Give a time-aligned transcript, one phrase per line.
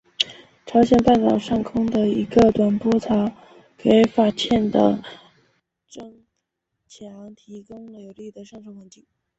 [0.65, 3.31] 朝鲜半岛上空的一个短波槽
[3.77, 4.99] 给法茜的
[5.87, 6.25] 增
[6.87, 9.05] 强提供了有利的上层环境。